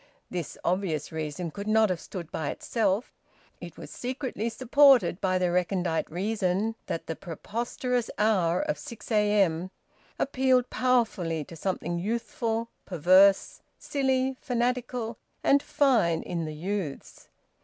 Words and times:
This 0.31 0.57
obvious 0.63 1.11
reason 1.11 1.51
could 1.51 1.67
not 1.67 1.91
have 1.91 1.99
stood 1.99 2.31
by 2.31 2.49
itself; 2.49 3.13
it 3.59 3.77
was 3.77 3.91
secretly 3.91 4.49
supported 4.49 5.21
by 5.21 5.37
the 5.37 5.51
recondite 5.51 6.09
reason 6.11 6.73
that 6.87 7.05
the 7.05 7.15
preposterous 7.15 8.09
hour 8.17 8.61
of 8.61 8.79
6 8.79 9.11
a.m. 9.11 9.69
appealed 10.17 10.71
powerfully 10.71 11.43
to 11.43 11.55
something 11.55 11.99
youthful, 11.99 12.69
perverse, 12.83 13.61
silly, 13.77 14.37
fanatical, 14.41 15.19
and 15.43 15.61
fine 15.61 16.23
in 16.23 16.45
the 16.45 16.55
youths. 16.55 17.29